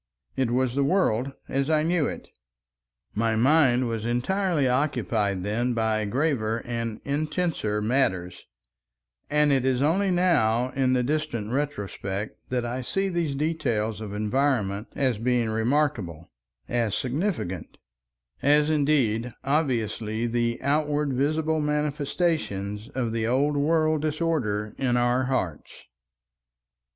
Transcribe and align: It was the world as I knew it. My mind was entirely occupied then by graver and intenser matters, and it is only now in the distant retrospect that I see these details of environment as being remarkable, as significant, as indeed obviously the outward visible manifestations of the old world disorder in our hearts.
It 0.35 0.49
was 0.49 0.73
the 0.73 0.83
world 0.83 1.31
as 1.47 1.69
I 1.69 1.83
knew 1.83 2.07
it. 2.07 2.27
My 3.13 3.35
mind 3.35 3.87
was 3.87 4.03
entirely 4.03 4.67
occupied 4.67 5.43
then 5.43 5.75
by 5.75 6.03
graver 6.05 6.63
and 6.65 6.99
intenser 7.05 7.83
matters, 7.83 8.47
and 9.29 9.51
it 9.51 9.63
is 9.63 9.79
only 9.79 10.09
now 10.09 10.71
in 10.71 10.93
the 10.93 11.03
distant 11.03 11.51
retrospect 11.51 12.49
that 12.49 12.65
I 12.65 12.81
see 12.81 13.09
these 13.09 13.35
details 13.35 14.01
of 14.01 14.11
environment 14.11 14.87
as 14.95 15.19
being 15.19 15.51
remarkable, 15.51 16.31
as 16.67 16.95
significant, 16.97 17.77
as 18.41 18.71
indeed 18.71 19.35
obviously 19.43 20.25
the 20.25 20.57
outward 20.63 21.13
visible 21.13 21.59
manifestations 21.61 22.89
of 22.95 23.11
the 23.13 23.27
old 23.27 23.55
world 23.55 24.01
disorder 24.01 24.73
in 24.79 24.97
our 24.97 25.25
hearts. 25.25 25.85